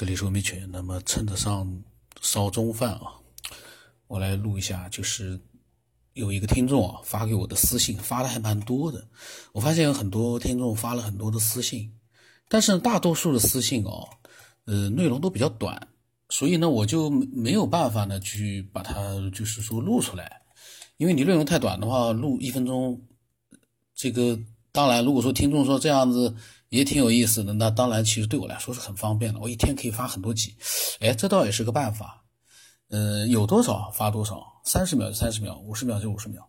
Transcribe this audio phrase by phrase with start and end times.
[0.00, 0.66] 这里是文明犬。
[0.72, 1.70] 那么趁得上
[2.22, 3.12] 烧中饭啊，
[4.06, 4.88] 我来录一下。
[4.88, 5.38] 就是
[6.14, 9.06] 有一个听众啊发给我的私信，发的还蛮多的。
[9.52, 11.92] 我发现有很多听众发了很多的私信，
[12.48, 14.08] 但是大多数的私信哦，
[14.64, 15.88] 呃，内容都比较短，
[16.30, 18.94] 所以呢，我就没有办法呢去把它
[19.34, 20.40] 就是说录出来，
[20.96, 22.98] 因为你内容太短的话，录一分钟，
[23.94, 24.40] 这个
[24.72, 26.34] 当然，如果说听众说这样子。
[26.70, 29.40] 也挺有意思的，那当然，其实对我来说是很方便的。
[29.40, 30.54] 我一天可以发很多集，
[31.00, 32.24] 哎，这倒也是个办法。
[32.88, 36.48] 呃，有多少发多少，三十秒就三十秒，五十秒就五十秒，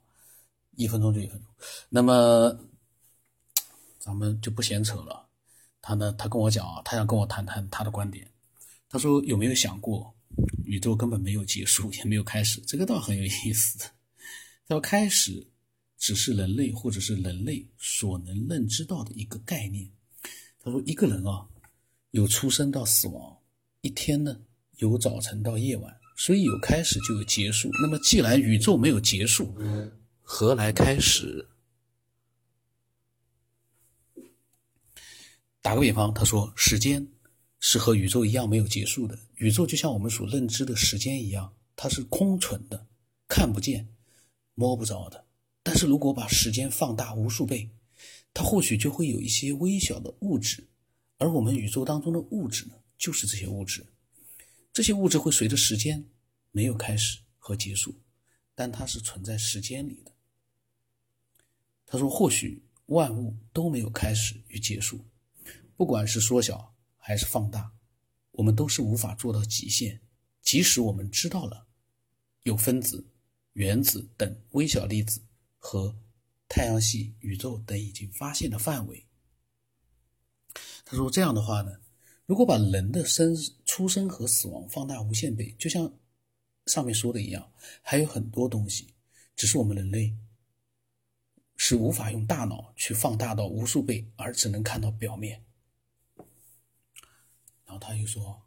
[0.76, 1.48] 一分钟就一分钟。
[1.90, 2.56] 那么，
[4.00, 5.28] 咱们就不闲扯了。
[5.82, 8.28] 他呢，他跟我讲啊，他想跟我谈谈他的观点。
[8.90, 10.14] 他说有没有想过，
[10.64, 12.62] 宇宙根本没有结束，也没有开始？
[12.62, 13.80] 这个倒很有意思。
[14.68, 15.48] 他说开始
[15.98, 19.90] 只是人类或者是人类所能认知到的一个概念。
[20.64, 21.48] 他说：“一个人啊，
[22.12, 23.38] 有出生到死亡，
[23.82, 24.40] 一天呢
[24.78, 27.70] 有早晨到夜晚，所以有开始就有结束。
[27.82, 29.56] 那么既然宇宙没有结束，
[30.22, 31.48] 何来开始？
[35.64, 37.08] 打个比方，他说时间
[37.60, 39.18] 是和宇宙一样没有结束的。
[39.36, 42.88] 宇宙就像我们所认知的时间一样，它是空存的，
[43.28, 43.88] 看不见、
[44.54, 45.26] 摸不着的。
[45.64, 47.70] 但是如果把时间放大无数倍，
[48.34, 50.68] 它或许就会有一些微小的物质，
[51.18, 53.86] 而我们宇宙当中的物质呢，就是这些物质。
[54.72, 56.06] 这些物质会随着时间
[56.52, 57.94] 没有开始和结束，
[58.56, 60.12] 但它是存在时间里的。
[61.86, 65.06] 他说，或许万物都没有开始与结束，
[65.76, 67.74] 不管是缩小还是放大，
[68.32, 70.00] 我们都是无法做到极限。
[70.42, 71.68] 即使我们知道了
[72.44, 73.06] 有分子、
[73.54, 75.22] 原子等微小粒子
[75.58, 75.94] 和。
[76.54, 79.08] 太阳系、宇宙等已经发现的范围。
[80.84, 81.80] 他说：“这样的话呢，
[82.26, 83.34] 如果把人的生
[83.66, 85.90] 出生和死亡放大无限倍，就像
[86.66, 87.50] 上面说的一样，
[87.82, 88.94] 还有很多东西，
[89.34, 90.14] 只是我们人类
[91.56, 95.42] 是无法用大脑去放大到无数倍，而只能看到表面。”
[97.64, 98.42] 然后他又说：“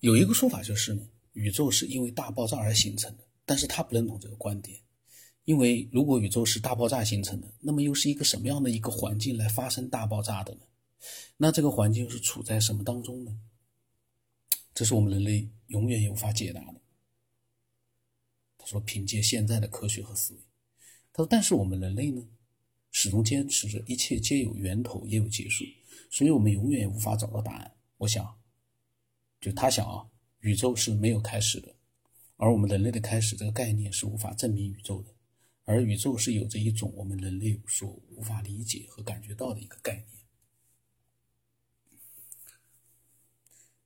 [0.00, 4.80] 有一个说法就是呢，宇宙是因为大爆炸而形成的，但是他不认同这个观点。”
[5.48, 10.60] 因为如果宇宙是大爆炸形成的，那么又是一个什么样的一个环境来发生大爆炸的呢？
[11.38, 13.40] 那这个环境是处在什么当中呢？
[14.74, 16.82] 这是我们人类永远也无法解答的。
[18.58, 20.40] 他说：“凭借现在的科学和思维，
[21.14, 22.28] 他说，但是我们人类呢，
[22.92, 25.64] 始终坚持着一切皆有源头也有结束，
[26.10, 27.74] 所以我们永远也无法找到答案。
[27.96, 28.38] 我想，
[29.40, 30.06] 就他想啊，
[30.40, 31.74] 宇宙是没有开始的，
[32.36, 35.08] 而我们人类的开始这个概念是无法证明宇宙的。”
[35.68, 40.06] 而宇宙是有着一种我们人类所无法理解和感觉到的一个概念。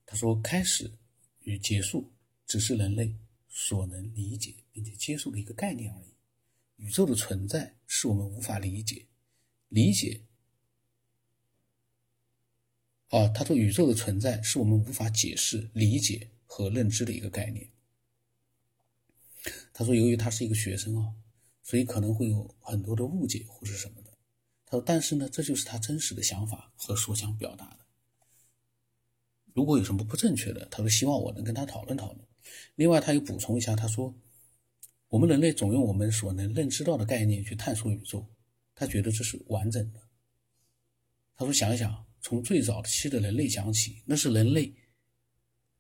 [0.07, 0.93] 他说：“开始
[1.41, 2.13] 与结束
[2.47, 3.17] 只是人类
[3.49, 6.15] 所能理解并且接受的一个概念而已。
[6.77, 9.09] 宇宙的存在是我们无法理解、
[9.69, 10.21] 理解。”
[13.11, 17.73] 啊，他说：“宇宙的存在是我们无法解释、理解和认知的一个概念。”
[19.75, 21.13] 他说：“由于他是一个学生啊。”
[21.63, 24.11] 所以可能会有很多的误解或是什么的，
[24.67, 27.79] 他说：“但是呢，这就是他真实的想法和所想表达的。
[29.55, 32.27] 如果有什么不正确的，他说希望我能跟他讨论讨论。
[32.75, 34.13] 另外，他又补充一下，他说：
[35.09, 38.27] 我们人类总用我们所能认知到的概念去探索宇宙，
[38.75, 40.01] 他觉得这是完整的。
[41.37, 44.75] 他说：想一想，从最早期的人类讲起，那是人类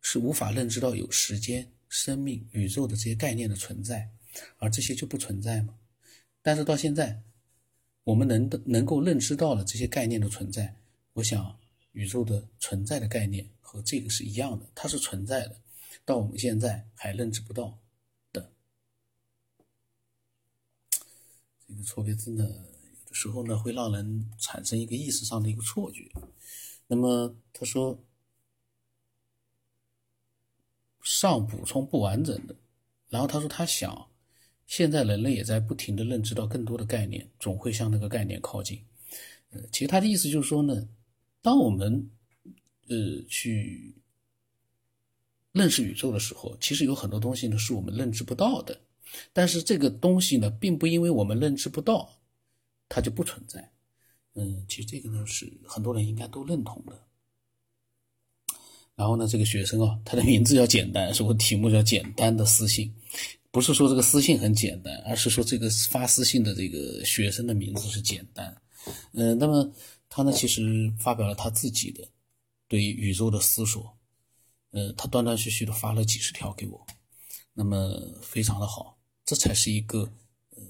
[0.01, 4.09] 是无法认知到有时间、生命、宇宙的这些概念的存在。”
[4.59, 5.79] 而这些就不存在吗？
[6.45, 7.23] 但是到现在，
[8.03, 10.75] 我们能能够认知到了这些概念的存在。
[11.13, 11.57] 我想，
[11.93, 15.61] 宇宙的存在的概念和这个是一样的，它是存在的，
[16.05, 17.79] 到我们现在还认知不到
[18.33, 18.51] 的。
[21.69, 26.11] 这个错别字呢，有的时候呢会让人产生一个意识上的一个错觉。
[26.89, 28.03] 那么他说，
[31.03, 32.57] 上补充不完整的，
[33.09, 34.09] 然后他说他想。
[34.73, 38.83] 现在人类也在不停的认知到更多的概念，总会向那个概念靠近。
[39.51, 40.89] 呃，其实他的意思就是说呢，
[41.43, 42.11] 当我们
[42.89, 43.95] 呃去
[45.53, 48.81] 认识宇宙的时候，其实有很多东西呢是我们认知不到的。
[49.35, 52.11] 但是这个东西呢，并不因为我们认知不到，
[52.89, 53.71] 它就不存在。
[54.37, 56.99] 嗯，其实这个呢是很多人应该都认同的。
[58.95, 62.91] 然后呢，这个学生啊，他的名字叫简单，是我题目叫简单的私信。
[63.53, 68.63] 不是说这个私信很简单，而是说这个发私信的这个学生的名字是简单。
[69.13, 69.71] 嗯，那么
[70.09, 72.09] 他呢，其实发表了他自己的
[72.67, 73.97] 对宇宙的思索。
[74.71, 76.87] 呃，他断断续续的发了几十条给我，
[77.53, 80.11] 那么非常的好，这才是一个
[80.57, 80.63] 呃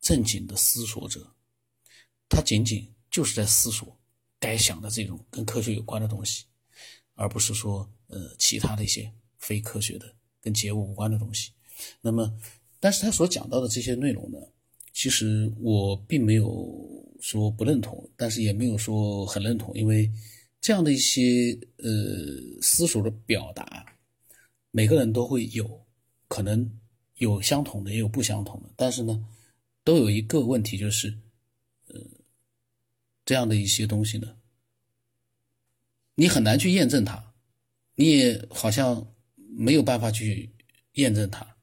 [0.00, 1.32] 正经的思索者，
[2.28, 3.96] 他仅仅就是在思索
[4.40, 6.46] 该想的这种跟科学有关的东西，
[7.14, 9.08] 而不是说呃其他的一些
[9.38, 11.52] 非科学的跟节物无关的东西。
[12.00, 12.32] 那么，
[12.80, 14.38] 但是他所讲到的这些内容呢，
[14.92, 17.00] 其实我并没有。
[17.22, 20.10] 说不认同，但是也没有说很认同，因为
[20.60, 21.86] 这样的一些呃
[22.60, 23.86] 思索的表达，
[24.72, 25.86] 每个人都会有，
[26.26, 26.68] 可能
[27.18, 29.24] 有相同的，也有不相同的，但是呢，
[29.84, 31.16] 都有一个问题，就是
[31.86, 32.00] 呃
[33.24, 34.34] 这样的一些东西呢，
[36.16, 37.32] 你很难去验证它，
[37.94, 40.50] 你也好像没有办法去
[40.94, 41.56] 验证它，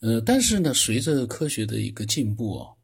[0.00, 2.74] 呃，但是呢，随着科学的一个进步啊。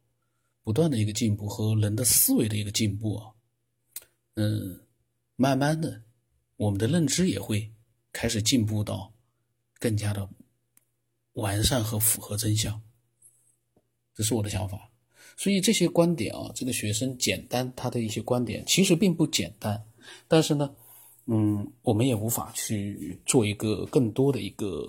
[0.63, 3.31] 不断的一个进步和人的思维的一个进步啊，
[4.33, 4.81] 嗯，
[5.37, 6.01] 慢慢的，
[6.57, 7.71] 我们的认知也会
[8.11, 9.13] 开始进步到
[9.79, 10.27] 更加的
[11.35, 12.81] 完善和符合真相，
[14.13, 14.91] 这是我的想法。
[15.37, 19.81] 所以这些观点啊，这个学生简单他的一些观点其实并不简单，
[20.27, 20.75] 但是呢，
[21.27, 24.85] 嗯，我们也无法去做一个更多的一个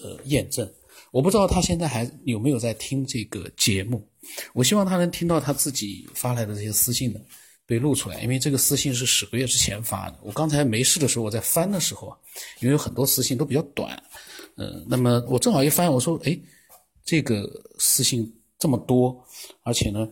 [0.00, 0.72] 呃验证。
[1.10, 4.06] 我不知道他现在还有没有在听这个节目。
[4.52, 7.20] 我希望他能听到他自己发来的这些私信呢，
[7.66, 10.18] 被录出来，因为这个私信是十个月之前发的。
[10.22, 12.18] 我刚才没事的时候，我在翻的时候啊，
[12.60, 14.00] 因为有很多私信都比较短，
[14.56, 16.38] 呃，那么我正好一翻，我说，哎，
[17.04, 17.48] 这个
[17.78, 19.24] 私信这么多，
[19.62, 20.06] 而且呢，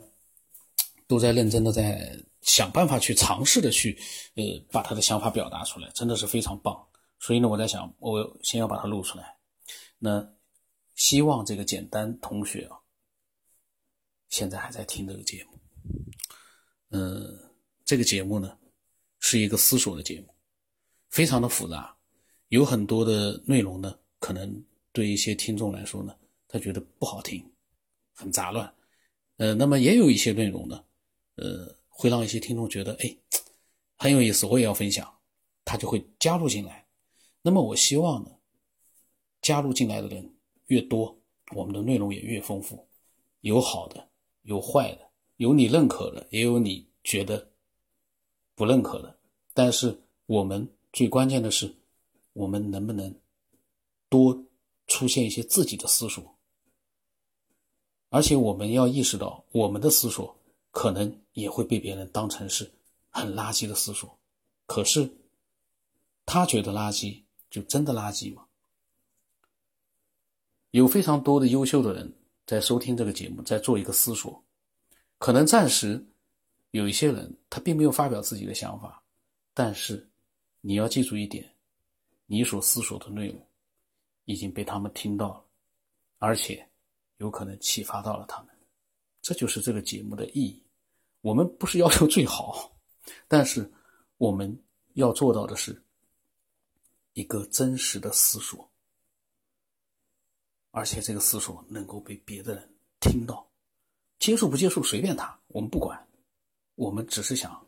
[1.07, 2.11] 都在认真的在
[2.43, 3.99] 想办法去尝试的去，
[4.35, 6.75] 呃，把他的想法表达出来，真的是非常棒。
[7.19, 9.25] 所以呢，我在想，我先要把它录出来。
[9.99, 10.27] 那
[10.97, 12.77] 希望这个简单同学啊。
[14.29, 15.61] 现在还在听这个节目，
[16.91, 17.39] 嗯，
[17.85, 18.59] 这个节目呢
[19.21, 20.35] 是一个思索的节目，
[21.11, 21.97] 非常的复杂，
[22.49, 26.15] 有很多的内容呢，可能对一些听众来说呢，
[26.49, 27.49] 他觉得不好听，
[28.15, 28.75] 很杂乱，
[29.37, 30.85] 呃，那么也有一些内容呢，
[31.37, 33.17] 呃，会让一些听众觉得哎
[33.97, 35.19] 很有意思，我也要分享，
[35.65, 36.85] 他就会加入进来。
[37.43, 38.31] 那么我希望呢，
[39.41, 40.36] 加入进来的人
[40.67, 41.17] 越多，
[41.55, 42.87] 我们的内容也越丰富，
[43.41, 44.09] 有好的。
[44.43, 47.51] 有坏的，有你认可的，也有你觉得
[48.55, 49.19] 不认可的。
[49.53, 51.75] 但是我们最关键的是，
[52.33, 53.13] 我们能不能
[54.09, 54.41] 多
[54.87, 56.33] 出现一些自己的思索？
[58.11, 60.33] 而且我们要意识到，我们的思索
[60.71, 62.71] 可能也会被别人当成是
[63.11, 64.17] 很垃圾的思索。
[64.67, 65.11] 可是
[66.25, 67.21] 他觉得垃圾，
[67.51, 68.46] 就真的垃圾吗？
[70.77, 72.13] 有非常多的优秀的人。
[72.45, 74.41] 在收听这个节目，在做一个思索，
[75.19, 76.01] 可能暂时
[76.71, 79.03] 有一些人他并没有发表自己的想法，
[79.53, 80.09] 但是
[80.61, 81.51] 你要记住一点，
[82.27, 83.45] 你所思索的内容
[84.27, 85.45] 已经被他们听到了，
[86.19, 86.65] 而且
[87.17, 88.51] 有可能启发到了他们，
[89.21, 90.63] 这就是这个节目的意义。
[91.23, 92.71] 我们不是要求最好，
[93.27, 93.69] 但是
[94.19, 94.57] 我们
[94.93, 95.83] 要做到的是
[97.15, 98.71] 一个真实的思索。
[100.77, 102.71] 而且这个思索能够被别的人
[103.01, 103.49] 听到，
[104.19, 106.07] 接受不接受随便他，我们不管，
[106.75, 107.67] 我们只是想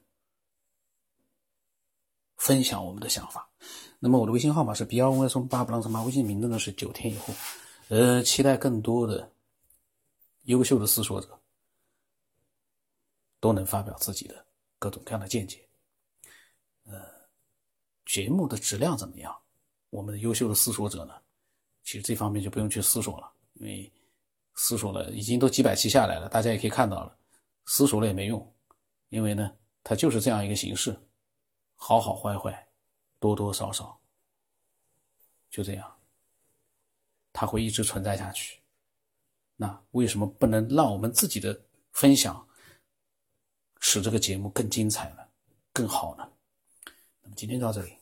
[2.36, 3.48] 分享我们的想法。
[3.98, 7.32] 那么我的微信号码是 B 二 Y 松八不让什么，微信名字呢是九天以后。
[7.88, 9.32] 呃，期待更多的
[10.42, 11.40] 优秀的思索者
[13.40, 14.44] 都能发表自己的
[14.78, 15.66] 各种各样的见解。
[16.84, 17.06] 呃，
[18.04, 19.34] 节目的质量怎么样？
[19.88, 21.14] 我们的优秀的思索者呢？
[21.88, 23.90] 其实这方面就不用去思索了，因为
[24.56, 27.18] 思索了已经都几百期下来了，大家也可以看到了，
[27.64, 28.54] 思索了也没用，
[29.08, 30.94] 因为呢，它就是这样一个形式，
[31.76, 32.68] 好好坏坏，
[33.18, 33.98] 多多少少，
[35.48, 35.96] 就这样，
[37.32, 38.60] 它会一直存在下去。
[39.56, 41.58] 那为什么不能让我们自己的
[41.92, 42.46] 分享
[43.80, 45.26] 使这个节目更精彩呢？
[45.72, 46.32] 更好呢？
[47.22, 47.97] 那么今天到这里。